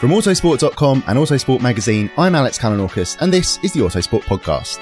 [0.00, 4.78] From Autosport.com and Autosport Magazine, I'm Alex Kalinauckas, and this is the Autosport Podcast.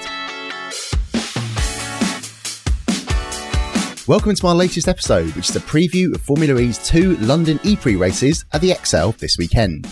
[4.07, 7.95] Welcome to my latest episode, which is a preview of Formula E's two London E-Prix
[7.95, 9.87] races at the ExCeL this weekend.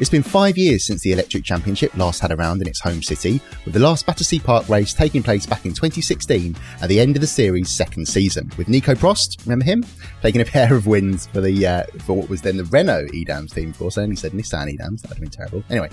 [0.00, 3.02] It's been five years since the Electric Championship last had a round in its home
[3.02, 7.16] city, with the last Battersea Park race taking place back in 2016 at the end
[7.16, 9.84] of the series' second season, with Nico Prost, remember him,
[10.22, 13.52] taking a pair of wins for the uh, for what was then the Renault e.dams
[13.52, 13.68] team.
[13.68, 15.62] Of course, I only said Nissan e.dams, that would have been terrible.
[15.68, 15.90] Anyway,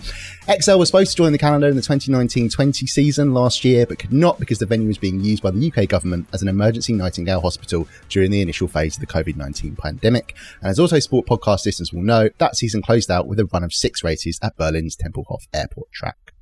[0.47, 4.13] ExCeL was supposed to join the calendar in the 2019-20 season last year, but could
[4.13, 7.41] not because the venue was being used by the UK government as an emergency Nightingale
[7.41, 10.33] hospital during the initial phase of the COVID-19 pandemic.
[10.61, 13.73] And as Autosport podcast listeners will know, that season closed out with a run of
[13.73, 16.33] six races at Berlin's Tempelhof Airport track.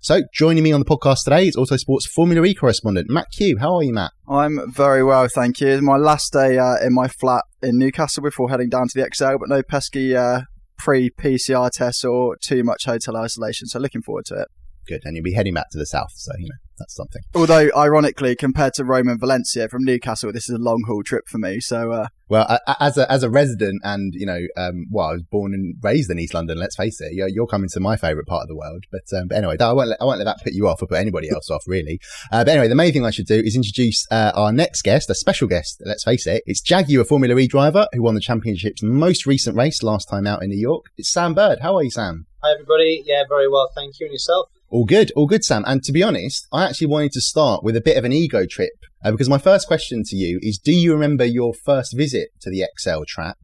[0.00, 3.58] So, joining me on the podcast today is Autosport's Formula E correspondent, Matt Kew.
[3.58, 4.12] How are you, Matt?
[4.28, 5.68] I'm very well, thank you.
[5.68, 9.08] It's my last day uh, in my flat in Newcastle before heading down to the
[9.08, 10.42] ExCeL, but no pesky uh,
[10.78, 13.68] pre PCR tests or too much hotel isolation.
[13.68, 14.48] So, looking forward to it.
[14.86, 15.02] Good.
[15.04, 17.22] And you'll be heading back to the south, so, you know, that's something.
[17.34, 21.24] Although, ironically, compared to Rome and Valencia from Newcastle, this is a long haul trip
[21.28, 21.60] for me.
[21.60, 25.22] So, uh, Well, as a as a resident, and you know, um, well, I was
[25.22, 26.58] born and raised in East London.
[26.58, 28.84] Let's face it, you're, you're coming to my favourite part of the world.
[28.90, 30.86] But, um, but anyway, I won't let, I won't let that put you off or
[30.86, 32.00] put anybody else off, really.
[32.32, 35.10] Uh, but anyway, the main thing I should do is introduce uh, our next guest,
[35.10, 35.80] a special guest.
[35.84, 39.56] Let's face it, it's Jaguar a Formula E driver who won the championship's most recent
[39.56, 40.86] race last time out in New York.
[40.96, 41.60] It's Sam Bird.
[41.60, 42.26] How are you, Sam?
[42.42, 43.04] Hi everybody.
[43.06, 44.06] Yeah, very well, thank you.
[44.06, 44.48] And yourself?
[44.72, 45.64] All good, all good, Sam.
[45.66, 48.46] And to be honest, I actually wanted to start with a bit of an ego
[48.46, 48.72] trip
[49.04, 52.48] uh, because my first question to you is: Do you remember your first visit to
[52.48, 53.36] the ExCeL track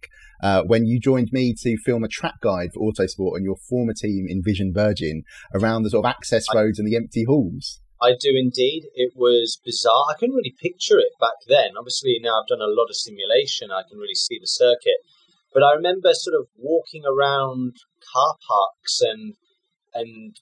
[0.43, 3.93] uh, when you joined me to film a track guide for Autosport and your former
[3.93, 5.22] team Envision Virgin
[5.53, 7.83] around the sort of access roads and the empty halls?
[8.00, 8.84] I do indeed.
[8.94, 10.06] It was bizarre.
[10.09, 11.77] I couldn't really picture it back then.
[11.78, 15.05] Obviously, now I've done a lot of simulation, I can really see the circuit.
[15.53, 17.77] But I remember sort of walking around
[18.15, 19.34] car parks and
[19.93, 20.37] and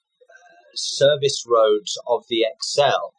[0.77, 3.11] service roads of the ExCeL,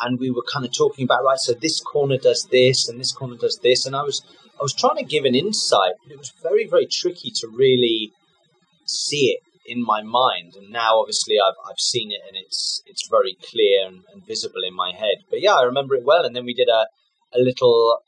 [0.00, 1.38] and we were kind of talking about right.
[1.38, 4.22] So this corner does this, and this corner does this, and I was
[4.58, 8.12] I was trying to give an insight, but it was very very tricky to really
[8.86, 10.54] see it in my mind.
[10.56, 14.62] And now, obviously, I've I've seen it, and it's it's very clear and, and visible
[14.66, 15.18] in my head.
[15.30, 16.24] But yeah, I remember it well.
[16.24, 16.86] And then we did a
[17.34, 17.98] a little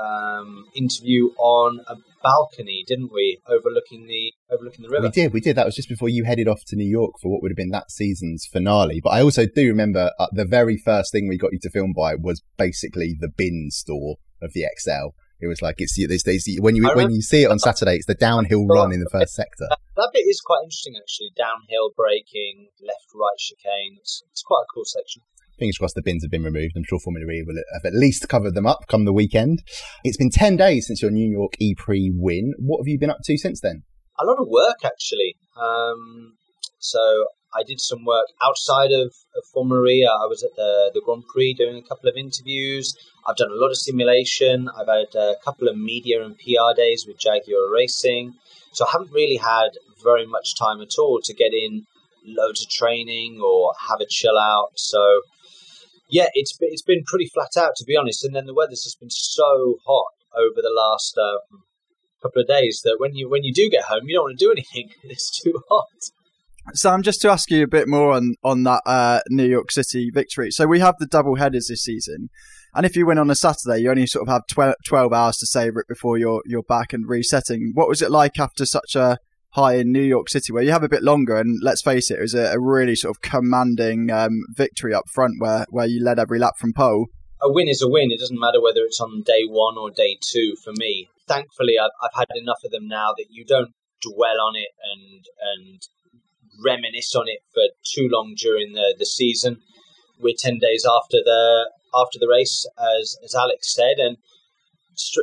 [0.00, 5.02] um, interview on a balcony, didn't we, overlooking the overlooking the river?
[5.02, 5.56] We did, we did.
[5.56, 7.70] That was just before you headed off to New York for what would have been
[7.70, 9.00] that season's finale.
[9.02, 11.92] But I also do remember uh, the very first thing we got you to film
[11.92, 15.12] by was basically the bin store of the ExCeL.
[15.40, 18.06] It was like it's it's, it's when you when you see it on Saturday, it's
[18.06, 19.66] the downhill run in the first sector.
[19.68, 21.34] That, that bit is quite interesting, actually.
[21.36, 23.98] Downhill braking, left right chicane.
[23.98, 25.22] It's, it's quite a cool section.
[25.62, 26.72] Fingers crossed the bins have been removed.
[26.76, 29.62] I'm sure Formula E will have at least covered them up come the weekend.
[30.02, 32.54] It's been 10 days since your New York E-Prix win.
[32.58, 33.84] What have you been up to since then?
[34.18, 35.36] a lot of work actually.
[35.56, 36.34] Um,
[36.78, 40.08] so I did some work outside of, of Formula E.
[40.08, 42.94] I was at the, the Grand Prix doing a couple of interviews.
[43.26, 44.68] I've done a lot of simulation.
[44.68, 48.34] I've had a couple of media and PR days with Jaguar Racing.
[48.72, 49.70] So I haven't really had
[50.02, 51.84] very much time at all to get in
[52.24, 54.70] loads of training or have a chill out.
[54.76, 55.22] So
[56.12, 58.22] yeah, it's it's been pretty flat out to be honest.
[58.22, 61.62] And then the weather's just been so hot over the last um,
[62.22, 64.44] couple of days that when you when you do get home, you don't want to
[64.44, 64.90] do anything.
[65.04, 65.88] It's too hot.
[66.74, 70.10] Sam, just to ask you a bit more on on that uh, New York City
[70.12, 70.50] victory.
[70.50, 72.28] So we have the double headers this season,
[72.74, 75.38] and if you win on a Saturday, you only sort of have 12, 12 hours
[75.38, 77.72] to savour it before you're you're back and resetting.
[77.72, 79.16] What was it like after such a
[79.52, 81.36] high in New York City, where you have a bit longer?
[81.36, 85.04] And let's face it, it was a, a really sort of commanding um, victory up
[85.12, 87.06] front, where where you led every lap from pole.
[87.40, 88.10] A win is a win.
[88.10, 90.54] It doesn't matter whether it's on day one or day two.
[90.62, 94.54] For me, thankfully, I've, I've had enough of them now that you don't dwell on
[94.56, 95.82] it and and
[96.64, 97.62] reminisce on it for
[97.94, 99.58] too long during the, the season.
[100.20, 104.16] We're ten days after the after the race, as as Alex said, and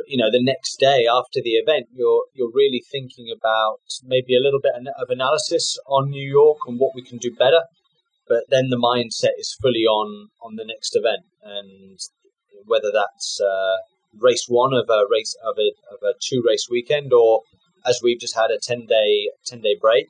[0.06, 4.40] you know the next day after the event, you're you're really thinking about maybe a
[4.40, 7.62] little bit of analysis on New York and what we can do better.
[8.28, 11.98] But then the mindset is fully on on the next event, and
[12.66, 13.76] whether that's uh,
[14.18, 17.42] race one of a race of a of a two race weekend, or
[17.86, 20.08] as we've just had a ten day ten day break,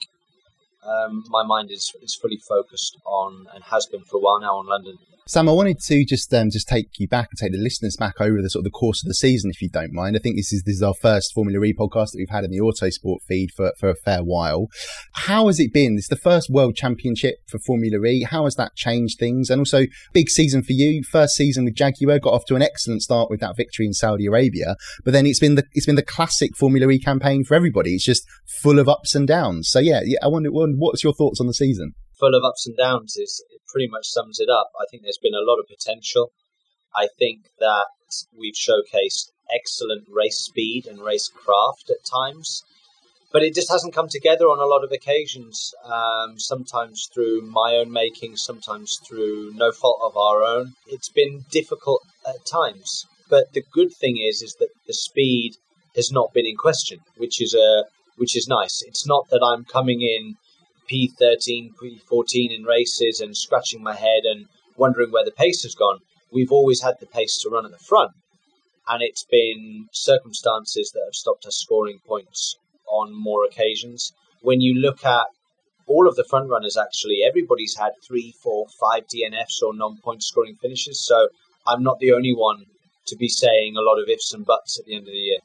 [0.85, 4.57] um, my mind is is fully focused on and has been for a while now
[4.57, 4.99] on London.
[5.27, 8.21] Sam, I wanted to just um, just take you back and take the listeners back
[8.21, 10.17] over the sort of the course of the season, if you don't mind.
[10.17, 12.51] I think this is this is our first Formula E podcast that we've had in
[12.51, 14.67] the Autosport feed for, for a fair while.
[15.13, 15.97] How has it been?
[15.97, 18.25] It's the first World Championship for Formula E.
[18.29, 19.51] How has that changed things?
[19.51, 21.03] And also, big season for you.
[21.05, 24.27] First season with Jaguar got off to an excellent start with that victory in Saudi
[24.27, 24.75] Arabia,
[25.05, 27.95] but then it's been the it's been the classic Formula E campaign for everybody.
[27.95, 28.27] It's just
[28.63, 29.69] full of ups and downs.
[29.71, 31.95] So yeah, yeah I wonder what's your thoughts on the season?
[32.21, 34.71] Full of ups and downs is pretty much sums it up.
[34.79, 36.33] I think there's been a lot of potential.
[36.95, 37.87] I think that
[38.39, 42.63] we've showcased excellent race speed and race craft at times,
[43.33, 45.73] but it just hasn't come together on a lot of occasions.
[45.83, 50.75] Um, sometimes through my own making, sometimes through no fault of our own.
[50.87, 55.53] It's been difficult at times, but the good thing is, is that the speed
[55.97, 57.85] has not been in question, which is a
[58.17, 58.83] which is nice.
[58.87, 60.37] It's not that I'm coming in
[60.91, 64.47] P13, P14 in races and scratching my head and
[64.77, 65.99] wondering where the pace has gone.
[66.33, 68.13] We've always had the pace to run at the front,
[68.89, 72.57] and it's been circumstances that have stopped us scoring points
[72.89, 74.13] on more occasions.
[74.43, 75.27] When you look at
[75.87, 80.23] all of the front runners, actually, everybody's had three, four, five DNFs or non point
[80.23, 81.29] scoring finishes, so
[81.67, 82.65] I'm not the only one
[83.07, 85.39] to be saying a lot of ifs and buts at the end of the year.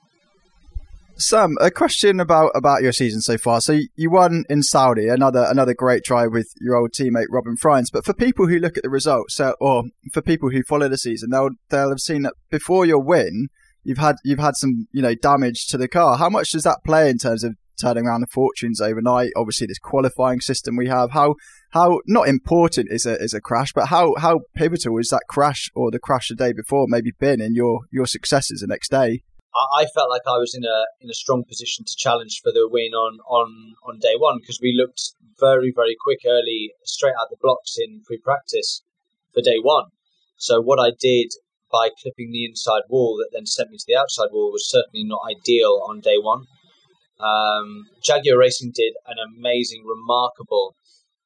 [1.18, 3.62] Sam, a question about about your season so far.
[3.62, 7.86] So you won in Saudi, another another great try with your old teammate Robin Frijns.
[7.92, 11.30] But for people who look at the results, or for people who follow the season,
[11.30, 13.48] they'll they'll have seen that before your win,
[13.84, 16.18] you've had you've had some you know damage to the car.
[16.18, 19.32] How much does that play in terms of turning around the fortunes overnight?
[19.38, 21.12] Obviously, this qualifying system we have.
[21.12, 21.36] How
[21.70, 25.70] how not important is a is a crash, but how how pivotal is that crash
[25.76, 29.22] or the crash the day before maybe been in your your successes the next day?
[29.56, 32.68] I felt like I was in a in a strong position to challenge for the
[32.70, 37.30] win on on on day one because we looked very very quick early straight out
[37.30, 38.84] the blocks in pre practice
[39.34, 39.92] for day one.
[40.38, 41.32] So what I did
[41.72, 45.04] by clipping the inside wall that then sent me to the outside wall was certainly
[45.04, 46.46] not ideal on day one.
[47.20, 50.76] Um, Jaguar Racing did an amazing, remarkable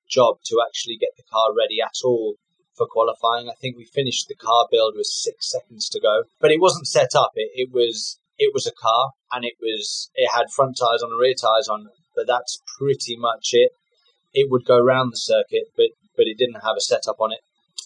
[0.08, 2.36] job to actually get the car ready at all
[2.80, 3.50] for qualifying.
[3.50, 6.88] I think we finished the car build with six seconds to go, but it wasn't
[6.88, 7.32] set up.
[7.36, 11.12] It, it was it was a car and it was it had front tires on
[11.12, 13.72] and rear tires on, but that's pretty much it.
[14.34, 17.44] It would go around the circuit, but but it didn't have a setup on it,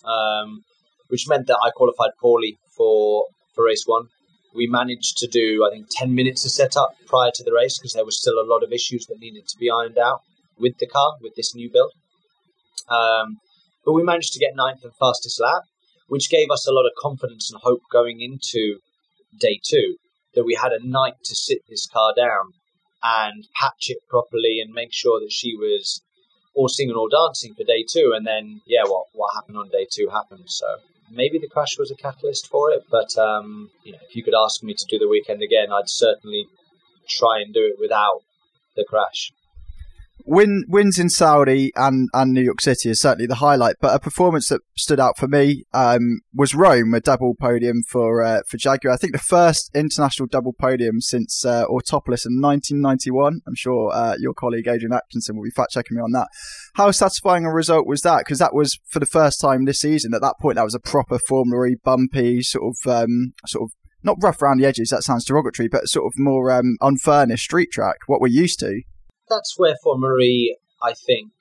[0.08, 0.62] um,
[1.10, 4.08] which meant that I qualified poorly for for race one.
[4.56, 7.94] We managed to do I think ten minutes of setup prior to the race because
[7.94, 10.22] there was still a lot of issues that needed to be ironed out
[10.60, 11.94] with the car with this new build.
[12.90, 13.40] Um,
[13.86, 15.63] but we managed to get ninth and fastest lap,
[16.08, 18.80] which gave us a lot of confidence and hope going into
[19.40, 19.98] day two
[20.36, 22.54] that we had a night to sit this car down
[23.04, 26.02] and patch it properly and make sure that she was
[26.56, 28.13] all singing, all dancing for day two.
[28.16, 30.46] And then, yeah, what what happened on day two happened.
[30.48, 30.66] So
[31.12, 32.84] maybe the crash was a catalyst for it.
[32.90, 35.90] But um, you know, if you could ask me to do the weekend again, I'd
[35.90, 36.48] certainly
[37.10, 38.22] try and do it without
[38.75, 39.32] the crash.
[40.25, 44.00] Win, wins in Saudi and, and New York City is certainly the highlight, but a
[44.00, 48.56] performance that stood out for me um, was Rome, a double podium for uh, for
[48.58, 48.94] Jaguar.
[48.94, 53.42] I think the first international double podium since uh, Autopolis in 1991.
[53.46, 56.27] I'm sure uh, your colleague Adrian Atkinson will be fact checking me on that.
[56.75, 58.20] How satisfying a result was that?
[58.20, 60.13] Because that was for the first time this season.
[60.13, 63.72] At that point, that was a proper Formula E bumpy sort of um, sort of
[64.03, 64.89] not rough around the edges.
[64.89, 67.98] That sounds derogatory, but sort of more um, unfurnished street track.
[68.08, 68.84] What we're used to
[69.30, 71.32] that's where Formula E, I think,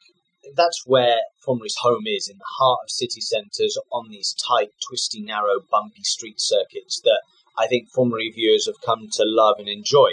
[0.57, 5.21] that's where Formula's home is, in the heart of city centres, on these tight, twisty,
[5.23, 7.23] narrow, bumpy street circuits that
[7.59, 10.13] I think Formula E viewers have come to love and enjoy.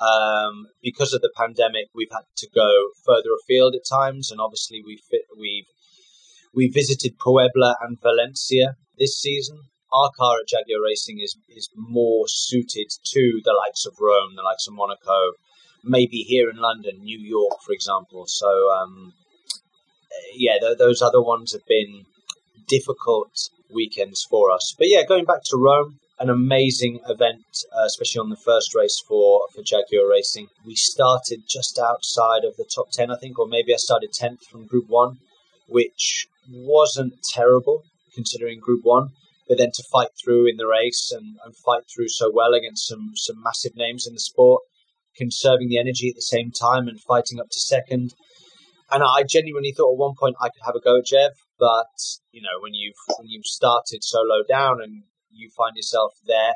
[0.00, 2.70] Um, because of the pandemic, we've had to go
[3.04, 5.04] further afield at times, and obviously we've
[5.38, 5.66] we've
[6.54, 9.58] we visited Puebla and Valencia this season.
[9.92, 14.42] Our car at Jaguar Racing is is more suited to the likes of Rome, the
[14.42, 15.32] likes of Monaco,
[15.82, 18.24] maybe here in London, New York, for example.
[18.26, 19.14] So, um,
[20.34, 22.06] yeah, th- those other ones have been
[22.68, 24.74] difficult weekends for us.
[24.76, 29.02] But yeah, going back to Rome, an amazing event, uh, especially on the first race
[29.08, 30.48] for, for Jaguar Racing.
[30.66, 34.44] We started just outside of the top 10, I think, or maybe I started 10th
[34.44, 35.16] from Group 1,
[35.66, 37.84] which wasn't terrible
[38.14, 39.08] considering Group 1.
[39.48, 42.86] But then to fight through in the race and, and fight through so well against
[42.86, 44.62] some, some massive names in the sport,
[45.20, 48.14] conserving the energy at the same time and fighting up to second.
[48.90, 51.92] And I genuinely thought at one point I could have a go at Jev, but
[52.32, 56.54] you know when you've when you've started so low down and you find yourself there,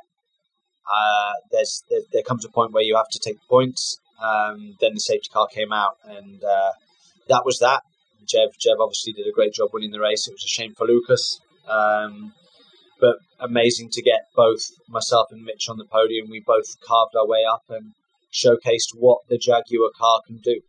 [0.88, 3.98] uh, there's there, there, comes a point where you have to take the points.
[4.20, 6.72] Um, then the safety car came out, and uh,
[7.28, 7.82] that was that.
[8.24, 10.26] Jev Jev obviously did a great job winning the race.
[10.26, 11.38] It was a shame for Lucas.
[11.68, 12.32] Um,
[13.00, 16.30] but amazing to get both myself and Mitch on the podium.
[16.30, 17.92] We both carved our way up and
[18.34, 20.60] showcased what the Jaguar car can do.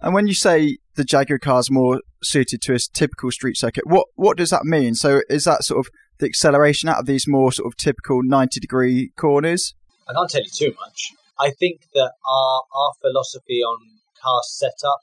[0.00, 3.84] And when you say the Jaguar car is more suited to a typical street circuit,
[3.86, 4.94] what what does that mean?
[4.94, 8.60] So is that sort of the acceleration out of these more sort of typical 90
[8.60, 9.74] degree corners?
[10.08, 11.12] I can't tell you too much.
[11.38, 13.78] I think that our our philosophy on
[14.22, 15.00] car setup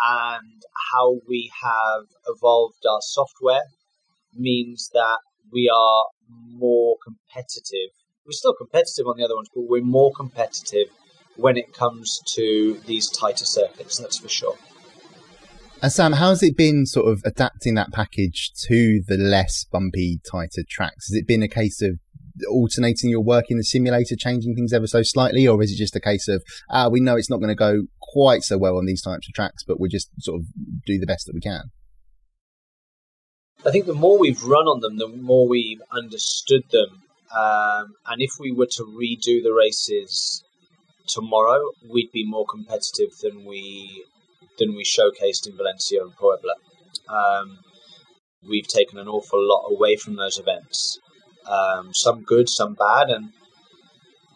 [0.00, 0.62] and
[0.92, 3.64] how we have evolved our software
[4.34, 5.18] means that
[5.52, 6.06] we are
[6.48, 7.92] more competitive.
[8.24, 10.88] We're still competitive on the other ones, but we're more competitive
[11.36, 14.56] when it comes to these tighter circuits, that's for sure.
[15.82, 20.62] And Sam, how's it been sort of adapting that package to the less bumpy, tighter
[20.68, 21.08] tracks?
[21.08, 21.98] Has it been a case of
[22.48, 25.96] alternating your work in the simulator, changing things ever so slightly, or is it just
[25.96, 28.86] a case of, ah, we know it's not going to go quite so well on
[28.86, 30.46] these types of tracks, but we just sort of
[30.86, 31.62] do the best that we can?
[33.66, 37.02] I think the more we've run on them, the more we've understood them.
[37.36, 40.44] Um, and if we were to redo the races
[41.06, 44.04] tomorrow, we'd be more competitive than we
[44.58, 46.54] than we showcased in Valencia and Puebla.
[47.08, 47.58] Um,
[48.48, 50.98] we've taken an awful lot away from those events.
[51.46, 53.32] Um, some good, some bad, and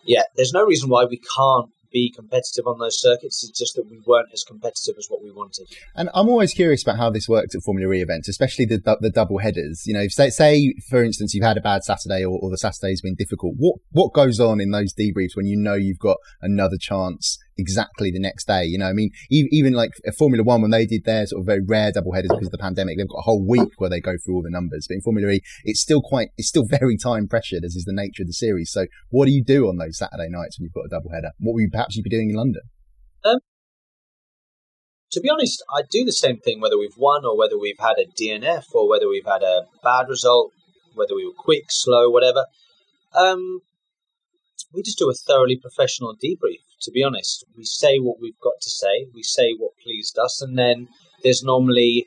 [0.05, 3.43] yeah, there's no reason why we can't be competitive on those circuits.
[3.43, 5.67] It's just that we weren't as competitive as what we wanted.
[5.95, 9.11] And I'm always curious about how this works at Formula E events, especially the the
[9.11, 9.87] double headers.
[9.87, 13.01] You know, say, say for instance you've had a bad Saturday or, or the Saturday's
[13.01, 13.55] been difficult.
[13.57, 18.11] What what goes on in those debriefs when you know you've got another chance exactly
[18.11, 18.65] the next day.
[18.65, 21.63] You know, I mean, even like Formula One, when they did their sort of very
[21.65, 24.17] rare double headers because of the pandemic, they've got a whole week where they go
[24.25, 24.87] through all the numbers.
[24.89, 27.93] But in Formula E, it's still quite, it's still very time pressured, as is the
[27.93, 28.71] nature of the series.
[28.71, 31.31] So what do you do on those Saturday nights when you've got a double header?
[31.39, 32.63] What would you perhaps you be doing in London?
[33.25, 33.39] Um,
[35.13, 37.97] to be honest, I do the same thing whether we've won or whether we've had
[37.99, 40.53] a DNF or whether we've had a bad result,
[40.95, 42.45] whether we were quick, slow, whatever.
[43.15, 43.61] Um,
[44.75, 46.66] we just do a thoroughly professional debrief.
[46.83, 50.43] To be honest, we say what we've got to say, we say what pleased us,
[50.43, 50.89] and then
[51.23, 52.07] there's normally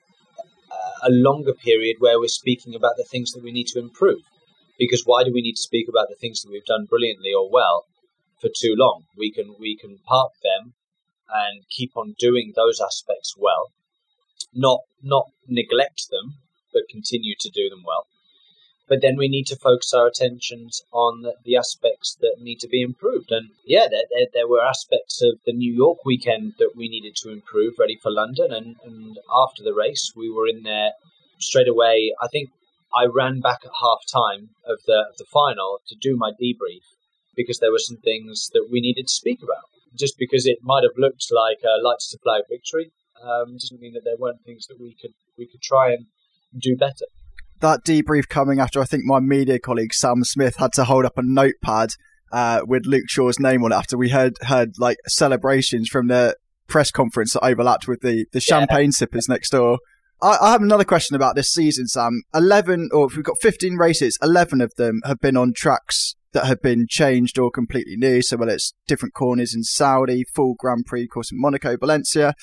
[0.71, 4.21] uh, a longer period where we're speaking about the things that we need to improve.
[4.77, 7.49] Because why do we need to speak about the things that we've done brilliantly or
[7.51, 7.85] well
[8.39, 9.05] for too long?
[9.17, 10.73] We can we can park them
[11.29, 13.71] and keep on doing those aspects well,
[14.53, 16.37] not not neglect them,
[16.73, 18.05] but continue to do them well
[18.89, 22.81] but then we need to focus our attentions on the, aspects that need to be
[22.81, 23.31] improved.
[23.31, 27.15] And yeah, there, there, there, were aspects of the New York weekend that we needed
[27.17, 28.51] to improve, ready for London.
[28.51, 30.93] And, and after the race, we were in there
[31.37, 32.13] straight away.
[32.21, 32.49] I think
[32.95, 36.83] I ran back at half time of the, of the final to do my debrief
[37.35, 39.69] because there were some things that we needed to speak about.
[39.97, 42.91] Just because it might have looked like a lights to flag victory
[43.21, 46.05] um, doesn't mean that there weren't things that we could we could try and
[46.57, 47.05] do better
[47.61, 51.17] that debrief coming after I think my media colleague Sam Smith had to hold up
[51.17, 51.89] a notepad
[52.31, 56.35] uh, with Luke Shaw's name on it after we heard heard like celebrations from the
[56.67, 58.91] press conference that overlapped with the, the champagne yeah.
[58.91, 59.79] sippers next door.
[60.21, 62.21] I, I, have another question about this season, Sam.
[62.33, 66.45] 11, or if we've got 15 races, 11 of them have been on tracks that
[66.45, 68.21] have been changed or completely new.
[68.21, 72.33] So whether it's different corners in Saudi, full Grand Prix course in Monaco, Valencia,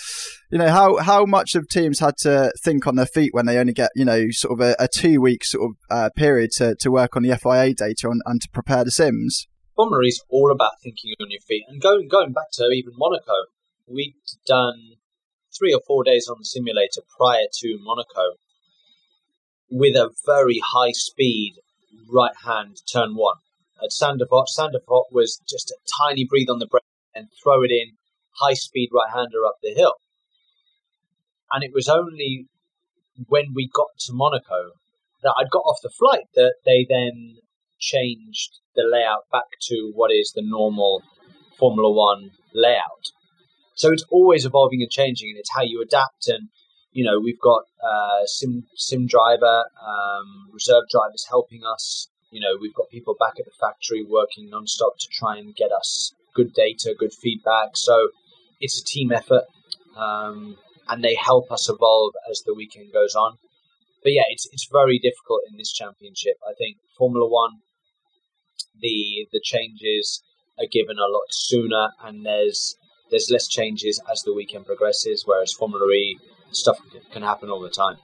[0.51, 3.59] you know, how, how much have teams had to think on their feet when they
[3.59, 6.75] only get, you know, sort of a, a two week sort of uh, period to,
[6.81, 9.47] to work on the FIA data and, and to prepare the sims?
[9.77, 13.35] Formula is all about thinking on your feet and going, going back to even Monaco,
[13.87, 14.15] we'd
[14.47, 14.97] done
[15.57, 18.37] three or four days on the simulator prior to Monaco
[19.71, 21.57] with a very high speed
[22.11, 23.37] right hand turn one
[23.83, 24.47] at Zandvoort.
[24.57, 26.83] Zandvoort was just a tiny breathe on the brake
[27.15, 27.97] and throw it in,
[28.41, 29.95] high speed right hander up the hill.
[31.53, 32.47] And it was only
[33.29, 34.73] when we got to Monaco
[35.23, 37.37] that I'd got off the flight that they then
[37.79, 41.03] changed the layout back to what is the normal
[41.59, 43.13] Formula One layout.
[43.75, 46.29] So it's always evolving and changing, and it's how you adapt.
[46.29, 46.49] And
[46.93, 52.57] you know, we've got uh, sim sim driver, um, reserve drivers helping us you know,
[52.61, 56.53] we've got people back at the factory working non-stop to try and get us good
[56.53, 57.71] data, good feedback.
[57.75, 58.09] So
[58.61, 59.45] it's a team effort,
[59.97, 60.57] um,
[60.89, 63.39] and they help us evolve as the weekend goes on.
[64.03, 66.37] But yeah, it's it's very difficult in this championship.
[66.47, 67.61] I think Formula One,
[68.81, 70.23] the the changes
[70.59, 72.77] are given a lot sooner, and there's
[73.11, 75.25] there's less changes as the weekend progresses.
[75.27, 76.19] Whereas Formula E,
[76.51, 76.79] stuff
[77.13, 77.97] can happen all the time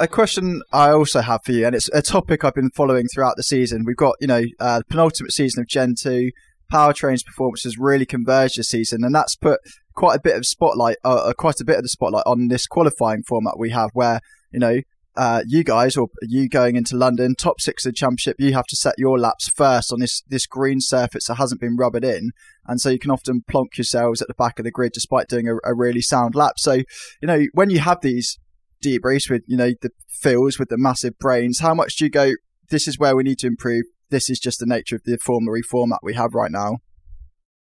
[0.00, 3.36] a question I also have for you, and it's a topic I've been following throughout
[3.36, 3.84] the season.
[3.84, 6.30] We've got, you know, uh, the penultimate season of Gen 2.
[6.72, 9.60] Powertrain's performance has really converged this season, and that's put
[9.94, 12.66] quite a bit of spotlight, uh, uh, quite a bit of the spotlight on this
[12.66, 14.80] qualifying format we have, where you know
[15.16, 18.66] uh, you guys or you going into London, top six of the championship, you have
[18.66, 22.30] to set your laps first on this this green surface that hasn't been rubbered in,
[22.66, 25.46] and so you can often plonk yourselves at the back of the grid despite doing
[25.46, 26.54] a, a really sound lap.
[26.56, 28.38] So you know when you have these
[28.82, 29.90] debriefs with you know the
[30.22, 31.60] Phils with the massive brains.
[31.60, 32.32] How much do you go?
[32.68, 33.84] This is where we need to improve.
[34.10, 36.78] This is just the nature of the Formula format we have right now.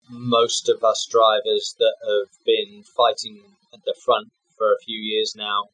[0.09, 5.35] Most of us drivers that have been fighting at the front for a few years
[5.37, 5.65] now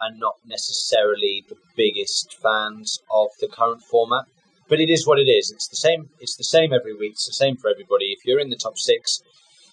[0.00, 4.24] are not necessarily the biggest fans of the current format.
[4.68, 5.50] But it is what it is.
[5.50, 6.08] It's the same.
[6.20, 7.12] It's the same every week.
[7.12, 8.06] It's the same for everybody.
[8.06, 9.22] If you're in the top six,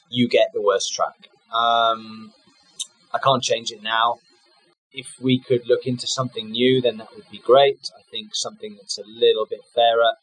[0.09, 1.29] you get the worst track.
[1.53, 2.33] Um,
[3.13, 4.19] I can't change it now
[4.93, 7.79] if we could look into something new, then that would be great.
[7.97, 10.13] I think something that's a little bit fairer.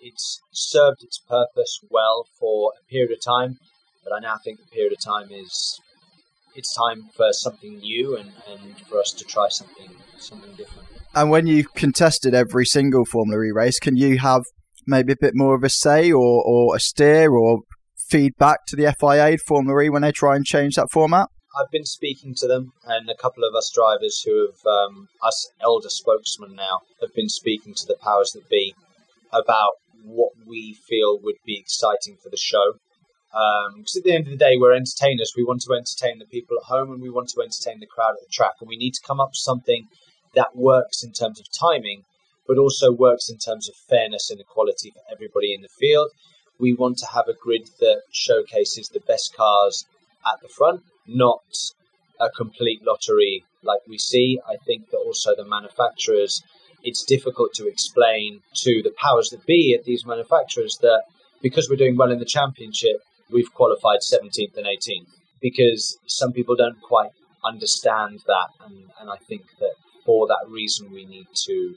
[0.00, 3.58] It's served its purpose well for a period of time,
[4.02, 5.80] but I now think the period of time is
[6.56, 10.88] it's time for something new and, and for us to try something something different.
[11.14, 14.42] And when you've contested every single Formula E race, can you have
[14.86, 17.60] maybe a bit more of a say or, or a steer or
[18.08, 21.28] feedback to the FIA Formula E when they try and change that format?
[21.58, 25.50] I've been speaking to them, and a couple of us drivers who have, um, us
[25.60, 28.74] elder spokesmen now, have been speaking to the powers that be
[29.32, 29.72] about
[30.04, 32.74] what we feel would be exciting for the show.
[33.32, 35.34] Because um, at the end of the day, we're entertainers.
[35.36, 38.14] We want to entertain the people at home, and we want to entertain the crowd
[38.14, 38.54] at the track.
[38.60, 39.88] And we need to come up with something
[40.34, 42.04] that works in terms of timing,
[42.46, 46.10] but also works in terms of fairness and equality for everybody in the field.
[46.58, 49.84] We want to have a grid that showcases the best cars
[50.26, 51.42] at the front not
[52.20, 54.40] a complete lottery like we see.
[54.48, 56.42] I think that also the manufacturers,
[56.82, 61.02] it's difficult to explain to the powers that be at these manufacturers that
[61.42, 65.08] because we're doing well in the championship, we've qualified 17th and 18th.
[65.40, 69.72] Because some people don't quite understand that, and, and I think that
[70.04, 71.74] for that reason, we need to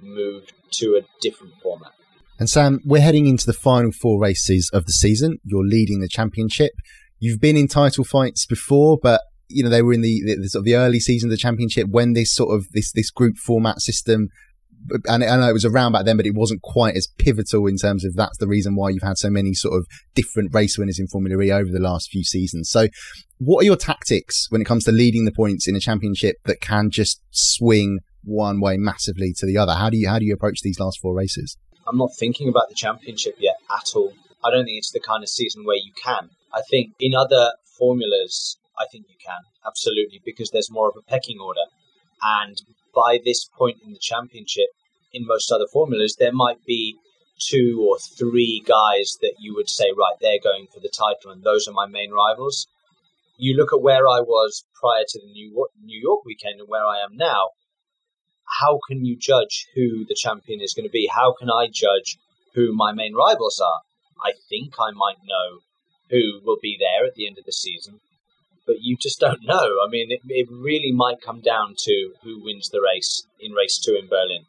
[0.00, 1.92] move to a different format.
[2.40, 5.38] And Sam, we're heading into the final four races of the season.
[5.44, 6.72] You're leading the championship.
[7.24, 10.60] You've been in title fights before, but you know they were in the, the, sort
[10.60, 13.80] of the early season of the championship when this sort of this this group format
[13.80, 14.28] system
[15.06, 17.76] and I know it was around back then, but it wasn't quite as pivotal in
[17.76, 20.98] terms of that's the reason why you've had so many sort of different race winners
[20.98, 22.68] in Formula E over the last few seasons.
[22.70, 22.88] So,
[23.38, 26.60] what are your tactics when it comes to leading the points in a championship that
[26.60, 29.74] can just swing one way massively to the other?
[29.74, 31.56] How do you how do you approach these last four races?
[31.86, 34.12] I'm not thinking about the championship yet at all.
[34.44, 36.30] I don't think it's the kind of season where you can.
[36.54, 41.02] I think in other formulas, I think you can absolutely because there's more of a
[41.02, 41.66] pecking order,
[42.22, 42.56] and
[42.94, 44.68] by this point in the championship,
[45.12, 46.96] in most other formulas, there might be
[47.40, 51.42] two or three guys that you would say, right, they're going for the title, and
[51.42, 52.68] those are my main rivals.
[53.36, 57.02] You look at where I was prior to the New York weekend and where I
[57.02, 57.50] am now.
[58.60, 61.10] How can you judge who the champion is going to be?
[61.12, 62.18] How can I judge
[62.54, 63.80] who my main rivals are?
[64.22, 65.60] I think I might know
[66.10, 68.00] who will be there at the end of the season.
[68.66, 69.78] but you just don't know.
[69.84, 73.78] I mean, it, it really might come down to who wins the race in race
[73.78, 74.44] two in Berlin.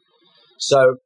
[0.58, 0.96] So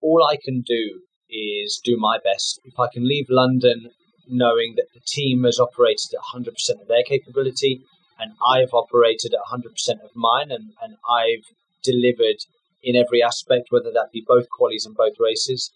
[0.00, 2.60] all I can do is do my best.
[2.64, 3.90] If I can leave London
[4.28, 7.82] knowing that the team has operated at 100% of their capability
[8.18, 9.64] and I've operated at 100%
[10.04, 11.44] of mine and, and I've
[11.82, 12.36] delivered
[12.82, 15.70] in every aspect, whether that be both qualies and both races,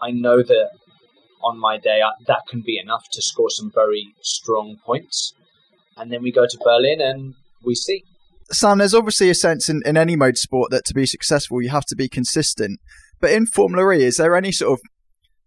[0.00, 0.70] I know that
[1.44, 5.32] on my day that can be enough to score some very strong points.
[5.96, 8.02] And then we go to Berlin and we see.
[8.50, 11.86] Sam, there's obviously a sense in, in any motorsport that to be successful, you have
[11.86, 12.80] to be consistent.
[13.20, 14.80] But in Formula E, is there any sort of,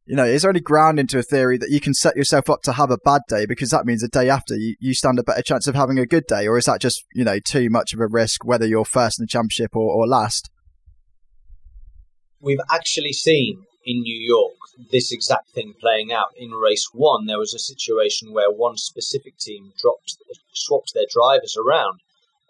[0.05, 2.61] you know, is there any ground into a theory that you can set yourself up
[2.63, 5.23] to have a bad day because that means the day after you, you stand a
[5.23, 6.47] better chance of having a good day?
[6.47, 9.23] Or is that just, you know, too much of a risk whether you're first in
[9.23, 10.49] the championship or, or last?
[12.39, 14.57] We've actually seen in New York
[14.91, 16.33] this exact thing playing out.
[16.35, 20.17] In race one, there was a situation where one specific team dropped,
[20.53, 22.01] swapped their drivers around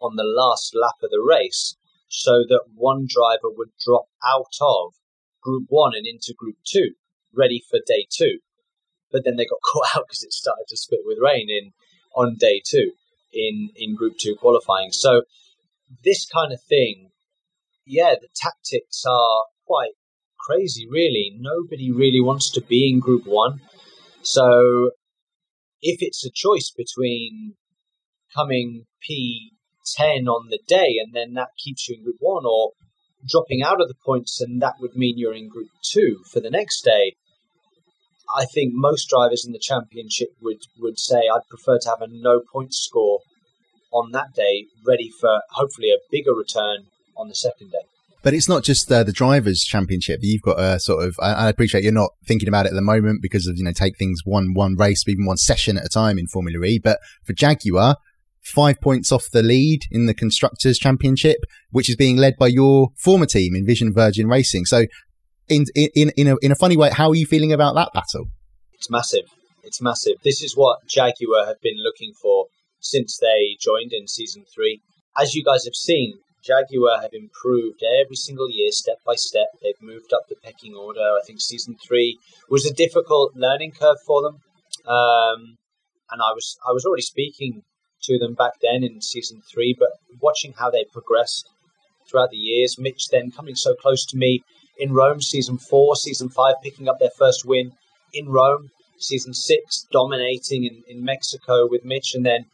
[0.02, 1.76] on the last lap of the race
[2.10, 4.94] so that one driver would drop out of
[5.42, 6.94] group one and into group two,
[7.34, 8.40] ready for day two.
[9.12, 11.72] But then they got caught out because it started to spit with rain in
[12.16, 12.92] on day two
[13.34, 14.92] in, in group two qualifying.
[14.92, 15.24] So
[16.04, 17.12] this kind of thing,
[17.86, 19.94] yeah, the tactics are quite
[20.48, 21.34] crazy, really.
[21.38, 23.60] Nobody really wants to be in Group One.
[24.22, 24.92] So
[25.82, 27.56] if it's a choice between
[28.34, 32.72] coming P10 on the day and then that keeps you in Group One, or
[33.28, 36.50] dropping out of the points and that would mean you're in Group Two for the
[36.50, 37.16] next day.
[38.36, 42.08] I think most drivers in the championship would, would say I'd prefer to have a
[42.10, 43.20] no point score
[43.92, 47.97] on that day, ready for hopefully a bigger return on the second day.
[48.24, 50.20] But it's not just uh, the drivers' championship.
[50.22, 51.16] You've got a sort of.
[51.22, 53.72] I, I, appreciate you're not thinking about it at the moment because of you know
[53.72, 56.80] take things one one race, even one session at a time in Formula E.
[56.84, 57.96] But for Jaguar,
[58.42, 61.38] five points off the lead in the constructors' championship,
[61.72, 64.66] which is being led by your former team, Envision Virgin Racing.
[64.66, 64.86] So,
[65.48, 68.30] in in in a in a funny way, how are you feeling about that battle?
[68.74, 69.26] It's massive.
[69.64, 70.16] It's massive.
[70.24, 72.48] This is what Jaguar have been looking for
[72.80, 74.82] since they joined in season three.
[75.20, 79.48] As you guys have seen, Jaguar have improved every single year, step by step.
[79.62, 81.02] They've moved up the pecking order.
[81.02, 82.18] I think season three
[82.50, 84.36] was a difficult learning curve for them,
[84.88, 85.58] um,
[86.10, 87.64] and I was I was already speaking
[88.04, 89.90] to them back then in season three, but
[90.22, 91.50] watching how they progressed
[92.10, 92.80] throughout the years.
[92.80, 94.42] Mitch then coming so close to me
[94.80, 97.74] in Rome, season four, season five, picking up their first win
[98.14, 102.46] in Rome, season six, dominating in, in Mexico with Mitch, and then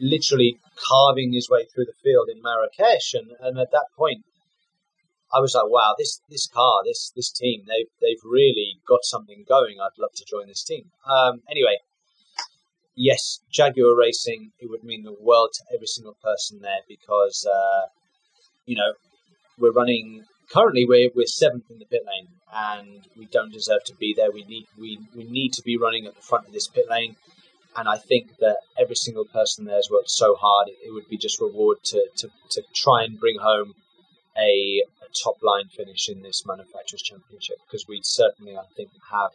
[0.00, 0.58] literally
[0.88, 3.14] carving his way through the field in Marrakesh.
[3.14, 4.24] And, and at that point,
[5.32, 9.44] I was like, wow, this this car, this this team, they've they've really got something
[9.48, 9.76] going.
[9.80, 10.90] I'd love to join this team.
[11.06, 11.78] Um, anyway,
[12.96, 17.86] yes, Jaguar Racing, it would mean the world to every single person there because uh,
[18.66, 18.92] you know
[19.58, 20.24] we're running.
[20.50, 24.32] Currently, we're we're seventh in the pit lane, and we don't deserve to be there.
[24.32, 27.14] We need we we need to be running at the front of this pit lane.
[27.76, 31.16] And I think that every single person there has worked so hard, it would be
[31.16, 33.74] just reward to, to, to try and bring home
[34.36, 39.30] a, a top line finish in this manufacturers championship because we certainly, I think, have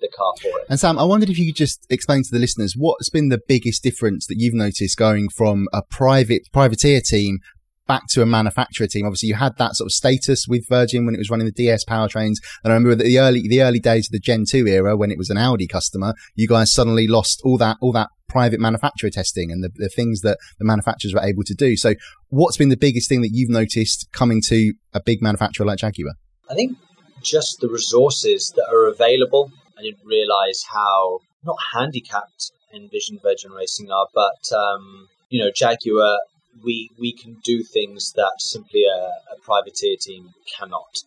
[0.00, 0.66] the car for it.
[0.68, 3.40] And Sam, I wondered if you could just explain to the listeners what's been the
[3.46, 7.40] biggest difference that you've noticed going from a private privateer team
[7.86, 9.06] back to a manufacturer team.
[9.06, 11.84] Obviously, you had that sort of status with Virgin when it was running the DS
[11.84, 12.36] powertrains.
[12.62, 15.18] And I remember the early, the early days of the Gen 2 era when it
[15.18, 19.50] was an Audi customer, you guys suddenly lost all that, all that private manufacturer testing
[19.50, 21.76] and the, the things that the manufacturers were able to do.
[21.76, 21.94] So
[22.28, 26.14] what's been the biggest thing that you've noticed coming to a big manufacturer like Jaguar?
[26.50, 26.76] I think
[27.22, 29.50] just the resources that are available.
[29.78, 36.18] I didn't realize how not handicapped Envision Virgin Racing are, but um, you know, Jaguar
[36.62, 41.02] we we can do things that simply a, a privateer team cannot,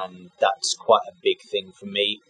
[0.00, 2.20] and that's quite a big thing for me.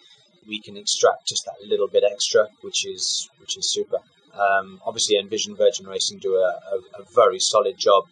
[0.47, 3.99] We can extract just that little bit extra, which is which is super.
[4.35, 8.05] Um, obviously, Envision Virgin Racing do a, a, a, very solid job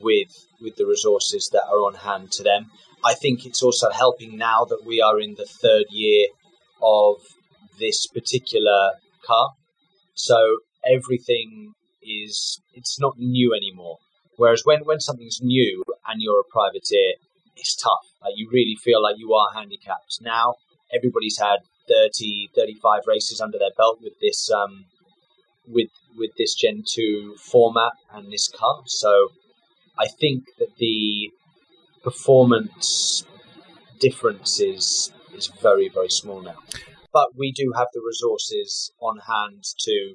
[0.00, 2.70] with with the resources that are on hand to them.
[3.04, 6.26] I think it's also helping now that we are in the third year
[6.82, 7.16] of
[7.78, 8.92] this particular
[9.24, 9.50] car,
[10.14, 13.98] so everything is it's not new anymore.
[14.36, 17.14] Whereas when, when something's new and you're a privateer,
[17.56, 18.06] it's tough.
[18.22, 20.20] Like you really feel like you are handicapped.
[20.20, 20.54] Now
[20.94, 21.58] everybody's had
[21.88, 24.84] 30, 35 races under their belt with this um,
[25.66, 28.82] with with this Gen 2 format and this car.
[28.86, 29.28] So
[29.98, 31.30] I think that the
[32.02, 33.24] performance
[34.00, 36.56] difference is is very very small now.
[37.12, 40.14] But we do have the resources on hand to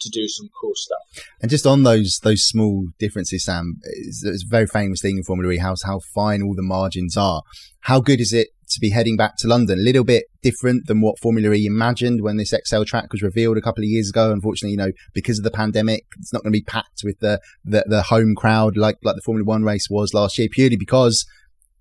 [0.00, 1.24] to do some cool stuff.
[1.40, 5.22] And just on those those small differences, Sam, it's, it's a very famous thing in
[5.24, 7.42] Formula E how how fine all the margins are.
[7.80, 9.78] How good is it to be heading back to London?
[9.78, 13.56] A little bit different than what Formula E imagined when this Excel track was revealed
[13.56, 14.32] a couple of years ago.
[14.32, 17.40] Unfortunately, you know, because of the pandemic, it's not going to be packed with the,
[17.64, 21.24] the the home crowd like like the Formula One race was last year, purely because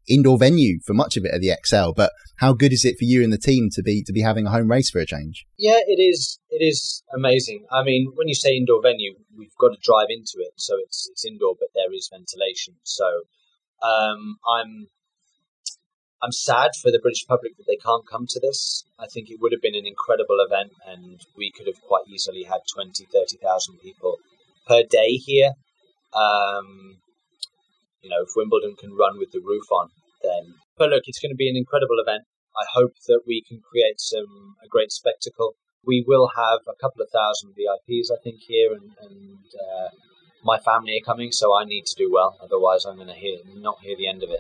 [0.08, 1.96] indoor venue for much of it at the ExCeL.
[1.96, 4.48] But how good is it for you and the team to be to be having
[4.48, 5.46] a home race for a change?
[5.58, 6.40] Yeah, it is.
[6.50, 7.66] It is amazing.
[7.72, 11.10] I mean, when you say indoor venue, we've got to drive into it, so it's
[11.12, 12.76] it's indoor, but there is ventilation.
[12.84, 13.06] So
[13.84, 14.88] um, I'm
[16.22, 18.86] I'm sad for the British public that they can't come to this.
[18.98, 22.44] I think it would have been an incredible event, and we could have quite easily
[22.44, 24.18] had 20, 30,000 people
[24.68, 25.52] per day here.
[26.14, 26.98] Um,
[28.06, 29.90] you know, if Wimbledon can run with the roof on,
[30.22, 30.54] then.
[30.78, 32.30] But look, it's going to be an incredible event.
[32.54, 35.58] I hope that we can create some a great spectacle.
[35.86, 39.90] We will have a couple of thousand VIPs, I think, here, and, and uh,
[40.46, 42.38] my family are coming, so I need to do well.
[42.42, 44.40] Otherwise, I'm going to hear not hear the end of it.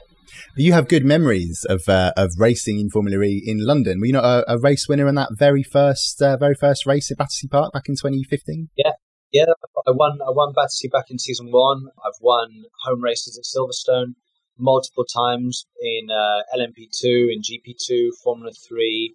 [0.55, 3.99] You have good memories of uh, of racing in Formula E in London.
[3.99, 7.11] Were you not a, a race winner in that very first uh, very first race
[7.11, 8.69] at Battersea Park back in 2015?
[8.75, 8.91] Yeah,
[9.35, 9.51] yeah,
[9.85, 10.19] I won.
[10.21, 11.89] I won Battersea back in season one.
[12.05, 14.13] I've won home races at Silverstone
[14.57, 19.13] multiple times in uh, LMP2, in GP2, Formula Three,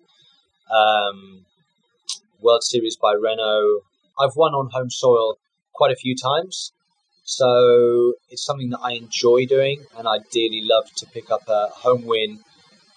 [0.70, 1.46] um,
[2.38, 3.80] World Series by Renault.
[4.20, 5.38] I've won on home soil
[5.72, 6.72] quite a few times,
[7.24, 11.68] so it's something that I enjoy doing, and I dearly love to pick up a
[11.68, 12.40] home win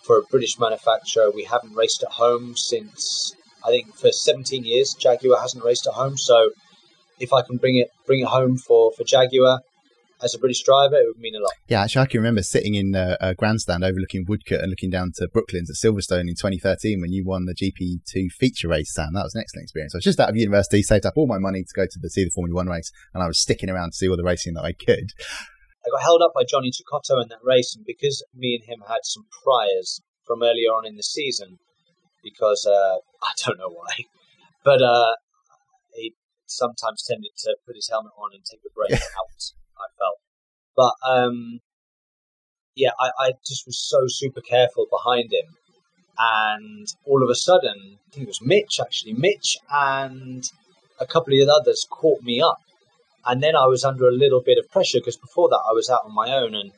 [0.04, 1.32] for a British manufacturer.
[1.34, 3.34] We haven't raced at home since
[3.66, 4.94] I think for 17 years.
[4.94, 6.50] Jaguar hasn't raced at home, so
[7.24, 9.60] if I can bring it bring it home for for Jaguar
[10.24, 11.52] as a British driver, it would mean a lot.
[11.68, 15.12] Yeah, actually, I can remember sitting in a, a grandstand overlooking Woodcote and looking down
[15.18, 19.14] to Brooklands at Silverstone in 2013 when you won the GP2 feature race, Sam.
[19.14, 19.94] That was an excellent experience.
[19.94, 22.10] I was just out of university, saved up all my money to go to the
[22.10, 24.54] see the Formula One race, and I was sticking around to see all the racing
[24.54, 25.12] that I could.
[25.86, 28.84] I got held up by Johnny Cecotto in that race, and because me and him
[28.88, 31.58] had some priors from earlier on in the season,
[32.24, 34.06] because uh, I don't know why,
[34.64, 35.16] but uh,
[36.56, 39.42] sometimes tended to put his helmet on and take the brake out.
[39.78, 40.20] I felt,
[40.76, 41.60] but um,
[42.76, 45.56] yeah, I, I just was so super careful behind him,
[46.18, 50.44] and all of a sudden, I think it was Mitch actually, Mitch and
[51.00, 52.60] a couple of the others caught me up,
[53.26, 55.90] and then I was under a little bit of pressure because before that I was
[55.90, 56.72] out on my own and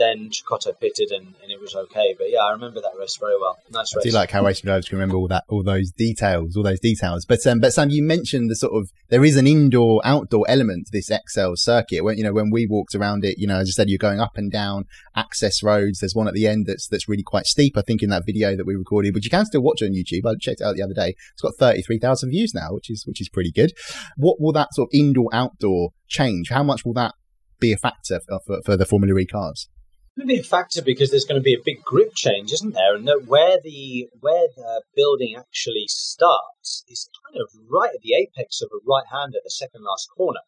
[0.00, 2.14] then Cecotto pitted and, and it was okay.
[2.18, 3.58] But yeah, I remember that race very well.
[3.70, 4.06] Nice race.
[4.06, 6.80] I do like how racing drivers can remember all that, all those details, all those
[6.80, 7.24] details.
[7.24, 10.86] But um, but Sam, you mentioned the sort of there is an indoor outdoor element
[10.86, 12.02] to this Excel circuit.
[12.02, 14.20] When you know when we walked around it, you know, as I said, you're going
[14.20, 16.00] up and down access roads.
[16.00, 17.76] There's one at the end that's that's really quite steep.
[17.76, 19.92] I think in that video that we recorded, but you can still watch it on
[19.92, 20.28] YouTube.
[20.28, 21.14] I checked it out the other day.
[21.32, 23.72] It's got 33,000 views now, which is which is pretty good.
[24.16, 26.50] What will that sort of indoor outdoor change?
[26.50, 27.14] How much will that
[27.60, 29.68] be a factor for, for, for the Formula E cars?
[30.18, 32.94] A factor because there's going to be a big grip change, isn't there?
[32.94, 38.60] And where the where the building actually starts is kind of right at the apex
[38.60, 40.40] of a right hand at the second last corner.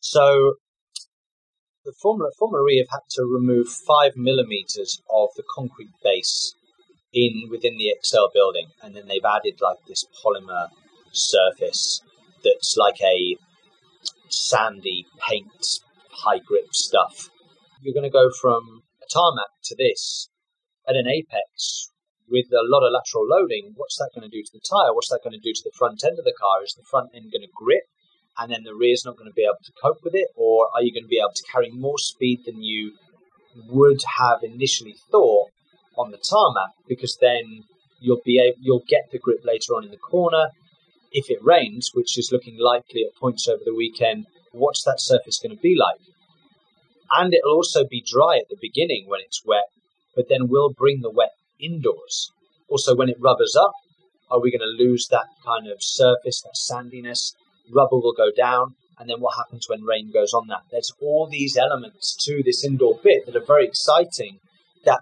[0.00, 0.54] So
[1.84, 6.54] the Formula Formula E have had to remove five millimeters of the concrete base
[7.12, 10.68] in within the Excel building, and then they've added like this polymer
[11.12, 12.02] surface
[12.44, 13.36] that's like a
[14.28, 17.30] sandy paint high grip stuff.
[17.80, 20.28] You're going to go from tarmac to this
[20.88, 21.90] at an apex
[22.28, 24.92] with a lot of lateral loading, what's that going to do to the tyre?
[24.92, 26.62] What's that going to do to the front end of the car?
[26.62, 27.88] Is the front end going to grip
[28.36, 30.28] and then the rear's not going to be able to cope with it?
[30.36, 32.92] Or are you going to be able to carry more speed than you
[33.68, 35.50] would have initially thought
[35.96, 36.76] on the tarmac?
[36.86, 37.64] Because then
[38.00, 40.52] you'll be able, you'll get the grip later on in the corner.
[41.10, 45.40] If it rains, which is looking likely at points over the weekend, what's that surface
[45.42, 46.00] going to be like?
[47.10, 49.68] And it'll also be dry at the beginning when it's wet,
[50.14, 52.32] but then we'll bring the wet indoors.
[52.68, 53.72] Also, when it rubbers up,
[54.30, 57.34] are we going to lose that kind of surface, that sandiness?
[57.70, 60.62] Rubber will go down, and then what happens when rain goes on that?
[60.70, 64.40] There's all these elements to this indoor bit that are very exciting
[64.84, 65.00] that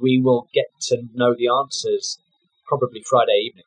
[0.00, 2.18] we will get to know the answers
[2.66, 3.64] probably Friday evening.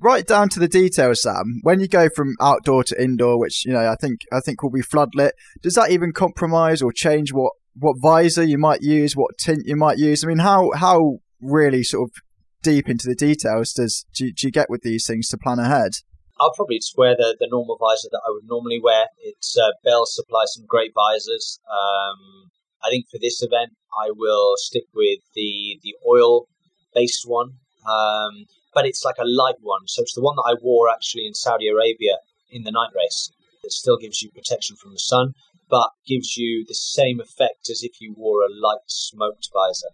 [0.00, 1.60] Right down to the details, Sam.
[1.62, 4.70] When you go from outdoor to indoor, which you know I think I think will
[4.70, 5.32] be floodlit,
[5.62, 9.76] does that even compromise or change what what visor you might use, what tint you
[9.76, 10.24] might use?
[10.24, 12.14] I mean, how how really sort of
[12.62, 15.92] deep into the details does do, do you get with these things to plan ahead?
[16.40, 19.06] I'll probably just wear the, the normal visor that I would normally wear.
[19.18, 21.60] It's uh, Bell supplies some great visors.
[21.68, 22.50] Um,
[22.82, 26.46] I think for this event, I will stick with the the oil
[26.94, 27.58] based one,
[27.88, 29.86] um, but it's like a light one.
[29.86, 32.18] So it's the one that I wore actually in Saudi Arabia
[32.50, 33.30] in the night race.
[33.64, 35.34] It still gives you protection from the sun,
[35.68, 39.88] but gives you the same effect as if you wore a light smoked visor.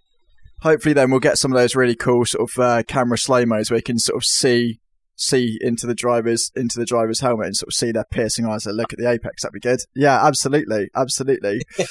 [0.61, 3.71] Hopefully, then we'll get some of those really cool sort of uh, camera slow mos
[3.71, 4.81] where you can sort of see
[5.17, 8.67] see into the driver's into the driver's helmet and sort of see their piercing eyes
[8.67, 9.43] and look at the apex.
[9.43, 9.81] That'd be good.
[9.95, 11.63] Yeah, absolutely, absolutely.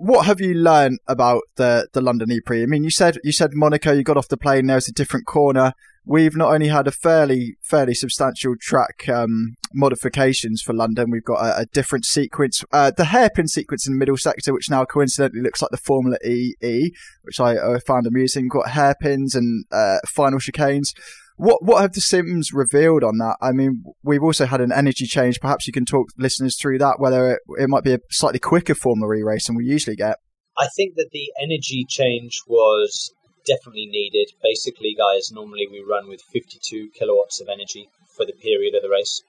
[0.00, 2.62] what have you learned about the the London E-Prix?
[2.62, 3.92] I mean, you said you said Monaco.
[3.92, 4.66] You got off the plane.
[4.66, 5.72] There was a different corner.
[6.06, 11.10] We've not only had a fairly fairly substantial track um, modifications for London.
[11.10, 14.70] We've got a, a different sequence, uh, the hairpin sequence in the middle sector, which
[14.70, 18.44] now coincidentally looks like the Formula E E, which I, I found amusing.
[18.44, 20.94] We've got hairpins and uh, final chicanes.
[21.40, 23.38] What what have the Sims revealed on that?
[23.40, 25.40] I mean, we've also had an energy change.
[25.40, 28.74] Perhaps you can talk listeners through that, whether it, it might be a slightly quicker
[28.74, 30.18] Formula E race than we usually get.
[30.58, 33.10] I think that the energy change was
[33.46, 34.32] definitely needed.
[34.42, 38.90] Basically, guys, normally we run with 52 kilowatts of energy for the period of the
[38.90, 39.22] race.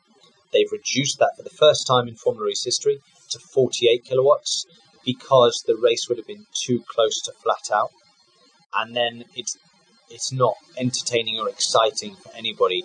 [0.52, 2.98] They've reduced that for the first time in Formula E's history
[3.30, 4.66] to 48 kilowatts
[5.06, 7.92] because the race would have been too close to flat out.
[8.76, 9.58] And then it's
[10.12, 12.84] it's not entertaining or exciting for anybody.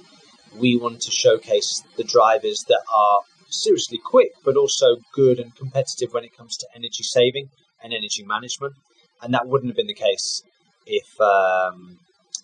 [0.57, 6.13] We want to showcase the drivers that are seriously quick, but also good and competitive
[6.13, 7.49] when it comes to energy saving
[7.83, 8.75] and energy management.
[9.23, 10.43] And that wouldn't have been the case
[10.87, 11.99] if um,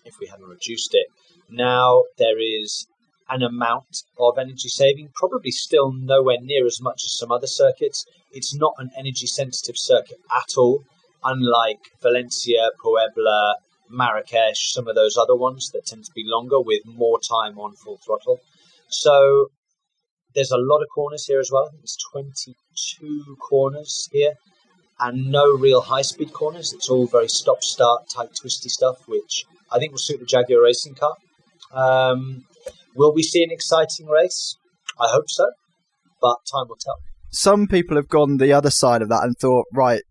[0.05, 1.07] if we hadn't reduced it.
[1.49, 2.87] Now there is
[3.29, 8.05] an amount of energy saving, probably still nowhere near as much as some other circuits.
[8.31, 10.83] It's not an energy sensitive circuit at all,
[11.23, 13.55] unlike Valencia, Puebla,
[13.93, 17.75] Marrakesh, some of those other ones that tend to be longer with more time on
[17.75, 18.39] full throttle.
[18.89, 19.47] So
[20.35, 21.69] there's a lot of corners here as well.
[21.71, 24.33] There's 22 corners here
[24.99, 26.73] and no real high speed corners.
[26.73, 30.63] It's all very stop start, tight, twisty stuff, which I think will suit the Jaguar
[30.63, 31.15] racing car.
[31.73, 32.45] Um,
[32.95, 34.57] will we see an exciting race?
[34.99, 35.45] I hope so,
[36.21, 36.97] but time will tell.
[37.31, 40.03] Some people have gone the other side of that and thought, right,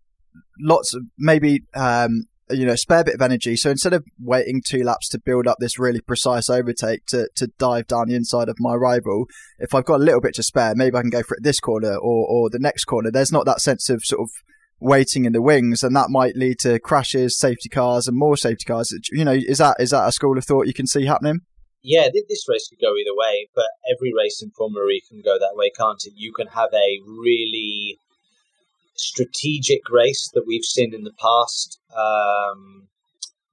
[0.59, 3.57] lots of maybe um, you know, spare bit of energy.
[3.57, 7.49] So instead of waiting two laps to build up this really precise overtake to, to
[7.59, 9.27] dive down the inside of my rival,
[9.59, 11.61] if I've got a little bit to spare, maybe I can go for it this
[11.61, 13.11] corner or, or the next corner.
[13.11, 14.31] There's not that sense of sort of
[14.81, 18.65] waiting in the wings, and that might lead to crashes, safety cars, and more safety
[18.65, 18.93] cars.
[19.13, 21.41] You know, is that is that a school of thought you can see happening?
[21.83, 25.37] Yeah, this race could go either way, but every race in Formula E can go
[25.39, 26.13] that way, can't it?
[26.17, 27.99] You can have a really
[28.95, 32.89] strategic race that we've seen in the past, um,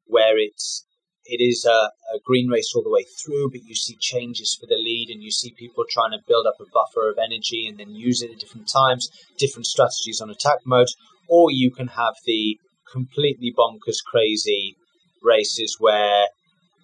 [0.05, 0.85] where it's
[1.25, 4.65] it is a, a, green race all the way through, but you see changes for
[4.65, 7.77] the lead and you see people trying to build up a buffer of energy and
[7.77, 10.87] then use it at different times, different strategies on attack mode,
[11.27, 12.57] or you can have the
[12.91, 14.75] completely bonkers crazy
[15.21, 16.27] races where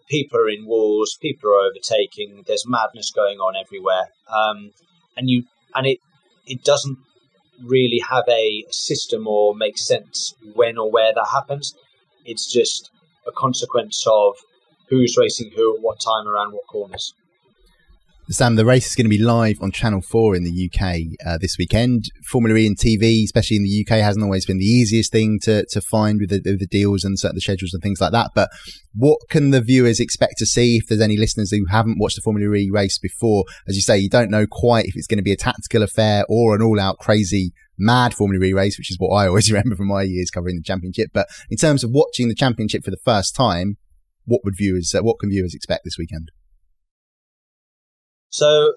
[0.09, 4.71] people are in walls, people are overtaking, there's madness going on everywhere, um,
[5.17, 5.97] and you and it
[6.45, 6.97] it doesn't
[7.63, 11.73] really have a system or make sense when or where that happens.
[12.25, 12.89] It's just
[13.27, 14.35] a consequence of
[14.89, 17.13] who's racing who at what time around what corners.
[18.29, 21.37] Sam, the race is going to be live on Channel 4 in the UK uh,
[21.37, 22.05] this weekend.
[22.23, 25.63] Formula E and TV, especially in the UK, hasn't always been the easiest thing to,
[25.69, 28.31] to find with the, with the deals and the schedules and things like that.
[28.33, 28.49] But
[28.95, 32.23] what can the viewers expect to see if there's any listeners who haven't watched the
[32.23, 33.45] Formula E race before?
[33.67, 36.25] As you say, you don't know quite if it's going to be a tactical affair
[36.27, 39.75] or an all out crazy mad Formula E race, which is what I always remember
[39.75, 41.11] from my years covering the championship.
[41.13, 43.77] But in terms of watching the championship for the first time,
[44.25, 46.31] what would viewers, uh, what can viewers expect this weekend?
[48.37, 48.73] So,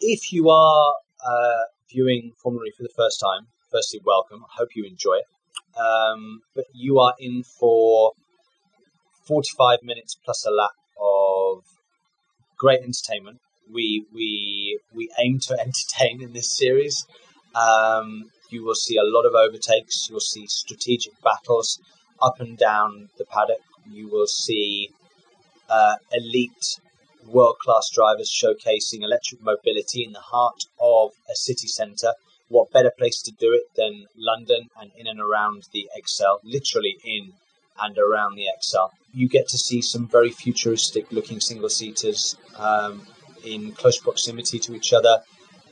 [0.00, 4.42] if you are uh, viewing Formula E for the first time, firstly, welcome.
[4.42, 5.26] I hope you enjoy it.
[5.78, 8.12] Um, but you are in for
[9.26, 11.62] 45 minutes plus a lap of
[12.56, 13.40] great entertainment.
[13.70, 17.06] We we we aim to entertain in this series.
[17.54, 20.08] Um, you will see a lot of overtakes.
[20.08, 21.78] You'll see strategic battles
[22.22, 23.60] up and down the paddock.
[23.90, 24.88] You will see
[25.68, 26.78] uh, elite
[27.26, 32.14] world class drivers showcasing electric mobility in the heart of a city centre.
[32.48, 36.96] What better place to do it than London and in and around the ExCeL, literally
[37.04, 37.32] in
[37.80, 38.90] and around the ExCeL.
[39.12, 43.06] You get to see some very futuristic looking single seaters, um,
[43.44, 45.22] in close proximity to each other,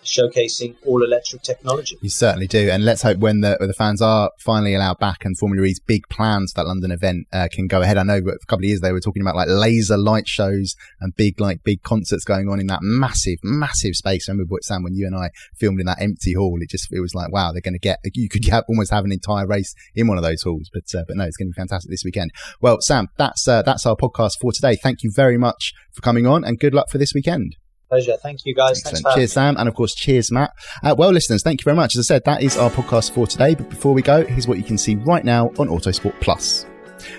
[0.04, 1.98] showcasing all electric technology.
[2.00, 5.24] You certainly do, and let's hope when the when the fans are finally allowed back
[5.24, 7.98] and Formula E's big plans for that London event uh, can go ahead.
[7.98, 10.74] I know, but a couple of years they were talking about like laser light shows
[11.00, 14.28] and big like big concerts going on in that massive, massive space.
[14.28, 16.58] I remember Sam when you and I filmed in that empty hall.
[16.60, 19.04] It just it was like wow, they're going to get you could have, almost have
[19.04, 20.70] an entire race in one of those halls.
[20.72, 22.32] But uh, but no, it's going to be fantastic this weekend.
[22.60, 24.76] Well, Sam, that's uh, that's our podcast for today.
[24.76, 27.56] Thank you very much for coming on, and good luck for this weekend.
[27.90, 28.16] Pleasure.
[28.22, 28.80] Thank you, guys.
[28.86, 29.16] Excellent.
[29.16, 29.56] cheers, Sam.
[29.58, 30.54] And of course, cheers, Matt.
[30.82, 31.96] Uh, well, listeners, thank you very much.
[31.96, 33.56] As I said, that is our podcast for today.
[33.56, 36.66] But before we go, here's what you can see right now on Autosport Plus.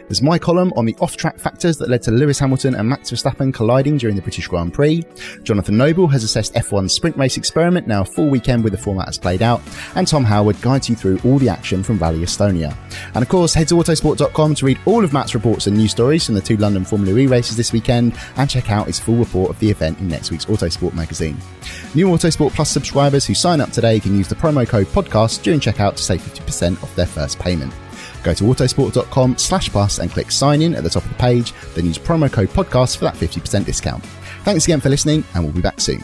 [0.08, 3.12] There's my column on the off track factors that led to Lewis Hamilton and Max
[3.12, 5.04] Verstappen colliding during the British Grand Prix.
[5.44, 9.08] Jonathan Noble has assessed F1's sprint race experiment, now a full weekend with the format
[9.08, 9.62] has played out.
[9.96, 12.76] And Tom Howard guides you through all the action from Rally Estonia.
[13.14, 16.26] And of course, head to autosport.com to read all of Matt's reports and news stories
[16.26, 19.50] from the two London Formula E races this weekend and check out his full report
[19.50, 21.38] of the event in next week's Autosport magazine.
[21.96, 25.60] New Autosport Plus subscribers who sign up today can use the promo code podcast during
[25.60, 27.74] checkout to save 50% off their first payment.
[28.24, 29.70] Go to autosport.com slash
[30.00, 32.98] and click sign in at the top of the page, then use promo code podcast
[32.98, 34.04] for that 50% discount.
[34.44, 36.04] Thanks again for listening, and we'll be back soon.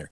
[0.01, 0.11] winner